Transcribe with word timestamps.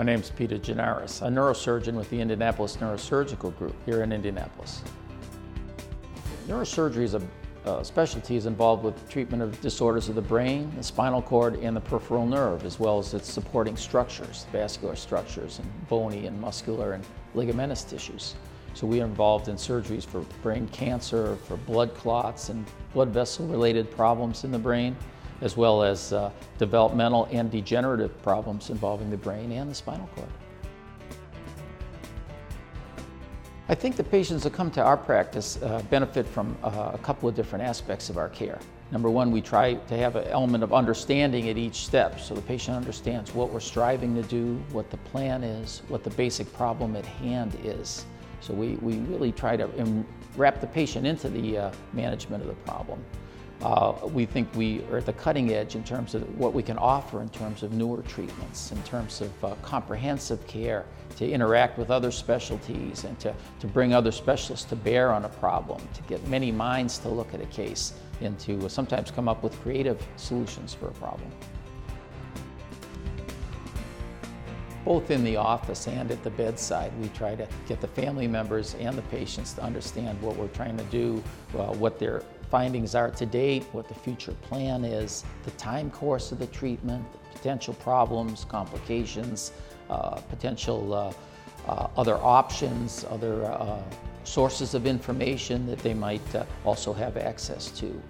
My 0.00 0.06
name 0.06 0.20
is 0.20 0.30
Peter 0.30 0.56
Genaris, 0.56 1.20
a 1.20 1.28
neurosurgeon 1.28 1.92
with 1.92 2.08
the 2.08 2.18
Indianapolis 2.18 2.78
Neurosurgical 2.78 3.54
Group 3.58 3.76
here 3.84 4.02
in 4.02 4.12
Indianapolis. 4.12 4.80
Neurosurgery 6.48 7.02
is 7.02 7.12
a, 7.12 7.20
a 7.66 7.84
specialty 7.84 8.36
is 8.36 8.46
involved 8.46 8.82
with 8.82 9.10
treatment 9.10 9.42
of 9.42 9.60
disorders 9.60 10.08
of 10.08 10.14
the 10.14 10.22
brain, 10.22 10.72
the 10.74 10.82
spinal 10.82 11.20
cord, 11.20 11.56
and 11.56 11.76
the 11.76 11.82
peripheral 11.82 12.24
nerve, 12.24 12.64
as 12.64 12.80
well 12.80 12.98
as 12.98 13.12
its 13.12 13.30
supporting 13.30 13.76
structures, 13.76 14.46
vascular 14.50 14.96
structures, 14.96 15.58
and 15.58 15.88
bony 15.90 16.26
and 16.26 16.40
muscular 16.40 16.94
and 16.94 17.04
ligamentous 17.34 17.86
tissues. 17.86 18.36
So 18.72 18.86
we 18.86 19.02
are 19.02 19.04
involved 19.04 19.48
in 19.48 19.56
surgeries 19.56 20.06
for 20.06 20.20
brain 20.42 20.66
cancer, 20.68 21.36
for 21.44 21.58
blood 21.58 21.94
clots 21.94 22.48
and 22.48 22.64
blood 22.94 23.10
vessel 23.10 23.46
related 23.48 23.90
problems 23.90 24.44
in 24.44 24.50
the 24.50 24.58
brain, 24.58 24.96
as 25.40 25.56
well 25.56 25.82
as 25.82 26.12
uh, 26.12 26.30
developmental 26.58 27.28
and 27.30 27.50
degenerative 27.50 28.20
problems 28.22 28.70
involving 28.70 29.10
the 29.10 29.16
brain 29.16 29.52
and 29.52 29.70
the 29.70 29.74
spinal 29.74 30.08
cord. 30.14 30.28
I 33.68 33.74
think 33.76 33.94
the 33.94 34.02
patients 34.02 34.42
that 34.42 34.52
come 34.52 34.70
to 34.72 34.82
our 34.82 34.96
practice 34.96 35.62
uh, 35.62 35.80
benefit 35.90 36.26
from 36.26 36.56
uh, 36.64 36.90
a 36.92 36.98
couple 36.98 37.28
of 37.28 37.36
different 37.36 37.64
aspects 37.64 38.10
of 38.10 38.18
our 38.18 38.28
care. 38.28 38.58
Number 38.90 39.08
one, 39.08 39.30
we 39.30 39.40
try 39.40 39.74
to 39.74 39.96
have 39.96 40.16
an 40.16 40.26
element 40.26 40.64
of 40.64 40.72
understanding 40.72 41.48
at 41.48 41.56
each 41.56 41.86
step 41.86 42.18
so 42.18 42.34
the 42.34 42.42
patient 42.42 42.76
understands 42.76 43.32
what 43.32 43.52
we're 43.52 43.60
striving 43.60 44.16
to 44.16 44.22
do, 44.22 44.60
what 44.72 44.90
the 44.90 44.96
plan 44.96 45.44
is, 45.44 45.82
what 45.86 46.02
the 46.02 46.10
basic 46.10 46.52
problem 46.52 46.96
at 46.96 47.06
hand 47.06 47.56
is. 47.62 48.04
So 48.40 48.52
we, 48.52 48.70
we 48.76 48.96
really 48.98 49.30
try 49.30 49.56
to 49.56 49.68
wrap 50.36 50.60
the 50.60 50.66
patient 50.66 51.06
into 51.06 51.28
the 51.28 51.58
uh, 51.58 51.72
management 51.92 52.42
of 52.42 52.48
the 52.48 52.54
problem. 52.64 53.04
Uh, 53.62 53.92
we 54.14 54.24
think 54.24 54.48
we 54.54 54.82
are 54.90 54.98
at 54.98 55.06
the 55.06 55.12
cutting 55.12 55.52
edge 55.52 55.74
in 55.74 55.84
terms 55.84 56.14
of 56.14 56.22
what 56.38 56.54
we 56.54 56.62
can 56.62 56.78
offer 56.78 57.20
in 57.20 57.28
terms 57.28 57.62
of 57.62 57.72
newer 57.72 58.00
treatments, 58.02 58.72
in 58.72 58.82
terms 58.84 59.20
of 59.20 59.44
uh, 59.44 59.54
comprehensive 59.62 60.44
care, 60.46 60.86
to 61.16 61.30
interact 61.30 61.76
with 61.76 61.90
other 61.90 62.10
specialties 62.10 63.04
and 63.04 63.18
to, 63.20 63.34
to 63.58 63.66
bring 63.66 63.92
other 63.92 64.10
specialists 64.10 64.64
to 64.64 64.76
bear 64.76 65.12
on 65.12 65.26
a 65.26 65.28
problem, 65.28 65.80
to 65.92 66.02
get 66.02 66.26
many 66.28 66.50
minds 66.50 66.96
to 66.98 67.08
look 67.08 67.34
at 67.34 67.40
a 67.42 67.46
case 67.46 67.92
and 68.22 68.38
to 68.38 68.66
sometimes 68.70 69.10
come 69.10 69.28
up 69.28 69.42
with 69.42 69.58
creative 69.60 70.00
solutions 70.16 70.72
for 70.72 70.88
a 70.88 70.92
problem. 70.92 71.30
Both 74.90 75.12
in 75.12 75.22
the 75.22 75.36
office 75.36 75.86
and 75.86 76.10
at 76.10 76.20
the 76.24 76.30
bedside. 76.30 76.90
We 77.00 77.06
try 77.10 77.36
to 77.36 77.46
get 77.68 77.80
the 77.80 77.86
family 77.86 78.26
members 78.26 78.74
and 78.80 78.98
the 78.98 79.02
patients 79.02 79.52
to 79.52 79.62
understand 79.62 80.20
what 80.20 80.34
we're 80.34 80.48
trying 80.48 80.76
to 80.78 80.82
do, 80.86 81.22
uh, 81.56 81.72
what 81.74 82.00
their 82.00 82.24
findings 82.50 82.96
are 82.96 83.08
to 83.12 83.24
date, 83.24 83.62
what 83.70 83.86
the 83.86 83.94
future 83.94 84.32
plan 84.42 84.84
is, 84.84 85.22
the 85.44 85.52
time 85.52 85.92
course 85.92 86.32
of 86.32 86.40
the 86.40 86.48
treatment, 86.48 87.06
potential 87.32 87.72
problems, 87.74 88.44
complications, 88.44 89.52
uh, 89.90 90.16
potential 90.28 90.92
uh, 90.92 91.12
uh 91.68 91.86
other 91.96 92.16
options, 92.16 93.06
other 93.10 93.44
uh, 93.44 93.80
sources 94.24 94.74
of 94.74 94.86
information 94.88 95.68
that 95.68 95.78
they 95.78 95.94
might 95.94 96.28
also 96.64 96.92
have 96.92 97.16
access 97.16 97.70
to. 97.70 98.02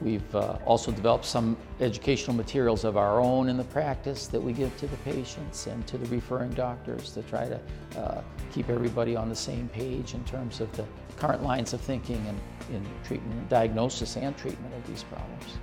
We've 0.00 0.34
uh, 0.34 0.58
also 0.64 0.92
developed 0.92 1.24
some 1.24 1.56
educational 1.80 2.36
materials 2.36 2.84
of 2.84 2.96
our 2.96 3.20
own 3.20 3.48
in 3.48 3.56
the 3.56 3.64
practice 3.64 4.28
that 4.28 4.40
we 4.40 4.52
give 4.52 4.76
to 4.78 4.86
the 4.86 4.96
patients 4.98 5.66
and 5.66 5.86
to 5.88 5.98
the 5.98 6.06
referring 6.06 6.50
doctors 6.50 7.12
to 7.12 7.22
try 7.22 7.48
to 7.48 7.60
uh, 7.96 8.22
keep 8.52 8.68
everybody 8.68 9.16
on 9.16 9.28
the 9.28 9.36
same 9.36 9.68
page 9.68 10.14
in 10.14 10.24
terms 10.24 10.60
of 10.60 10.70
the 10.76 10.84
current 11.16 11.42
lines 11.42 11.72
of 11.72 11.80
thinking 11.80 12.24
and 12.28 12.40
in 12.70 12.86
treatment, 13.04 13.48
diagnosis 13.48 14.16
and 14.16 14.36
treatment 14.36 14.72
of 14.74 14.86
these 14.86 15.02
problems. 15.04 15.58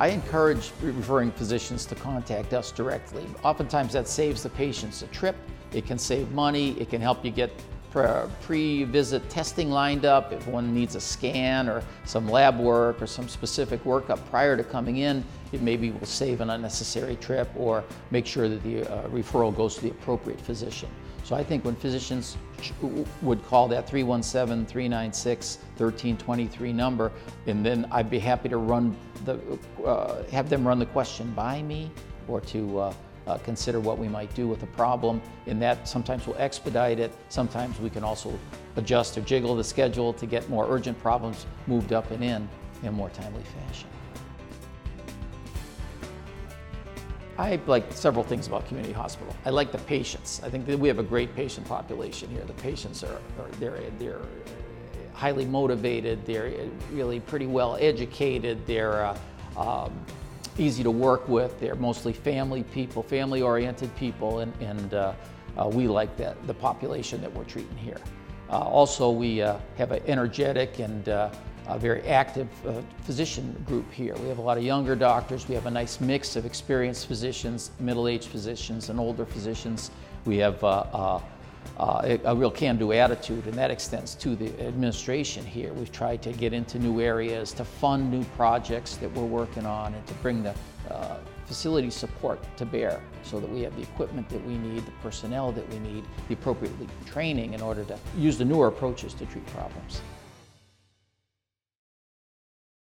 I 0.00 0.08
encourage 0.08 0.72
referring 0.80 1.30
physicians 1.30 1.84
to 1.86 1.94
contact 1.94 2.54
us 2.54 2.72
directly. 2.72 3.26
Oftentimes 3.44 3.92
that 3.92 4.08
saves 4.08 4.42
the 4.42 4.48
patients 4.48 5.02
a 5.02 5.06
trip, 5.08 5.36
it 5.72 5.86
can 5.86 5.98
save 5.98 6.32
money, 6.32 6.70
it 6.80 6.88
can 6.88 7.02
help 7.02 7.22
you 7.22 7.30
get 7.30 7.52
pre-visit 7.90 9.28
testing 9.28 9.70
lined 9.70 10.04
up. 10.04 10.32
If 10.32 10.46
one 10.46 10.74
needs 10.74 10.94
a 10.94 11.00
scan 11.00 11.68
or 11.68 11.82
some 12.04 12.28
lab 12.28 12.58
work 12.58 13.02
or 13.02 13.06
some 13.06 13.28
specific 13.28 13.82
workup 13.84 14.24
prior 14.30 14.56
to 14.56 14.64
coming 14.64 14.98
in 14.98 15.24
it 15.52 15.62
maybe 15.62 15.90
will 15.90 16.06
save 16.06 16.40
an 16.40 16.50
unnecessary 16.50 17.16
trip 17.16 17.50
or 17.56 17.82
make 18.10 18.26
sure 18.26 18.48
that 18.48 18.62
the 18.62 18.82
uh, 18.82 19.08
referral 19.08 19.52
goes 19.54 19.74
to 19.76 19.82
the 19.82 19.90
appropriate 19.90 20.40
physician. 20.40 20.88
So 21.24 21.36
i 21.36 21.44
think 21.44 21.64
when 21.64 21.76
physicians 21.76 22.36
would 23.22 23.46
call 23.46 23.68
that 23.68 23.86
317-396-1323 23.86 26.74
number 26.74 27.12
and 27.46 27.64
then 27.64 27.86
i'd 27.92 28.10
be 28.10 28.18
happy 28.18 28.48
to 28.48 28.56
run 28.56 28.96
the 29.24 29.38
uh, 29.84 30.24
have 30.24 30.48
them 30.48 30.66
run 30.66 30.80
the 30.80 30.86
question 30.86 31.30
by 31.32 31.62
me 31.62 31.88
or 32.26 32.40
to 32.40 32.80
uh, 32.80 32.92
uh, 33.26 33.38
consider 33.38 33.80
what 33.80 33.98
we 33.98 34.08
might 34.08 34.32
do 34.34 34.48
with 34.48 34.60
the 34.60 34.66
problem. 34.66 35.20
And 35.46 35.60
that 35.62 35.88
sometimes 35.88 36.26
will 36.26 36.36
expedite 36.38 36.98
it. 36.98 37.12
Sometimes 37.28 37.78
we 37.80 37.90
can 37.90 38.04
also 38.04 38.38
adjust 38.76 39.16
or 39.18 39.22
jiggle 39.22 39.54
the 39.54 39.64
schedule 39.64 40.12
to 40.14 40.26
get 40.26 40.48
more 40.48 40.66
urgent 40.68 40.98
problems 41.00 41.46
moved 41.66 41.92
up 41.92 42.10
and 42.10 42.24
in 42.24 42.48
in 42.82 42.88
a 42.88 42.92
more 42.92 43.10
timely 43.10 43.42
fashion. 43.42 43.88
I 47.38 47.58
like 47.66 47.90
several 47.92 48.22
things 48.22 48.46
about 48.46 48.66
community 48.66 48.92
hospital. 48.92 49.34
I 49.46 49.50
like 49.50 49.72
the 49.72 49.78
patients. 49.78 50.42
I 50.44 50.50
think 50.50 50.66
that 50.66 50.78
we 50.78 50.88
have 50.88 50.98
a 50.98 51.02
great 51.02 51.34
patient 51.34 51.66
population 51.66 52.28
here. 52.28 52.42
The 52.44 52.52
patients 52.54 53.02
are, 53.02 53.14
are 53.38 53.48
they're, 53.58 53.80
they're 53.98 54.20
highly 55.14 55.46
motivated. 55.46 56.24
They're 56.26 56.52
really 56.92 57.20
pretty 57.20 57.46
well 57.46 57.78
educated. 57.80 58.66
They're 58.66 59.06
uh, 59.06 59.18
um, 59.56 60.04
easy 60.58 60.82
to 60.82 60.90
work 60.90 61.28
with. 61.28 61.58
They're 61.60 61.74
mostly 61.74 62.12
family 62.12 62.62
people, 62.64 63.02
family 63.02 63.42
oriented 63.42 63.94
people, 63.96 64.40
and, 64.40 64.52
and 64.60 64.94
uh, 64.94 65.12
uh, 65.56 65.68
we 65.68 65.86
like 65.88 66.16
that, 66.16 66.44
the 66.46 66.54
population 66.54 67.20
that 67.22 67.32
we're 67.34 67.44
treating 67.44 67.76
here. 67.76 68.00
Uh, 68.50 68.58
also, 68.58 69.10
we 69.10 69.42
uh, 69.42 69.58
have 69.76 69.92
an 69.92 70.02
energetic 70.06 70.78
and 70.80 71.08
uh, 71.08 71.30
a 71.68 71.78
very 71.78 72.02
active 72.02 72.48
uh, 72.66 72.80
physician 73.02 73.62
group 73.66 73.90
here. 73.92 74.16
We 74.16 74.28
have 74.28 74.38
a 74.38 74.42
lot 74.42 74.58
of 74.58 74.64
younger 74.64 74.96
doctors. 74.96 75.48
We 75.48 75.54
have 75.54 75.66
a 75.66 75.70
nice 75.70 76.00
mix 76.00 76.34
of 76.34 76.44
experienced 76.44 77.06
physicians, 77.06 77.70
middle-aged 77.78 78.28
physicians, 78.28 78.88
and 78.88 78.98
older 78.98 79.24
physicians. 79.24 79.90
We 80.24 80.38
have 80.38 80.60
uh, 81.78 82.18
a, 82.24 82.36
real 82.36 82.50
can-do 82.50 82.92
attitude, 82.92 83.46
and 83.46 83.54
that 83.54 83.70
extends 83.70 84.14
to 84.16 84.36
the 84.36 84.48
administration 84.60 85.44
here. 85.44 85.72
We've 85.72 85.90
tried 85.90 86.22
to 86.22 86.32
get 86.32 86.52
into 86.52 86.78
new 86.78 87.00
areas, 87.00 87.52
to 87.54 87.64
fund 87.64 88.10
new 88.10 88.24
projects 88.36 88.96
that 88.96 89.10
we're 89.12 89.24
working 89.24 89.64
on, 89.64 89.94
and 89.94 90.06
to 90.06 90.14
bring 90.14 90.42
the 90.42 90.54
uh, 90.90 91.16
facility 91.46 91.90
support 91.90 92.38
to 92.56 92.66
bear 92.66 93.02
so 93.22 93.40
that 93.40 93.50
we 93.50 93.62
have 93.62 93.74
the 93.76 93.82
equipment 93.82 94.28
that 94.28 94.44
we 94.46 94.58
need, 94.58 94.84
the 94.84 94.92
personnel 95.02 95.52
that 95.52 95.68
we 95.70 95.78
need, 95.78 96.04
the 96.28 96.34
appropriate 96.34 96.74
training 97.06 97.54
in 97.54 97.62
order 97.62 97.82
to 97.84 97.98
use 98.16 98.36
the 98.36 98.44
newer 98.44 98.68
approaches 98.68 99.14
to 99.14 99.26
treat 99.26 99.46
problems. 99.46 100.02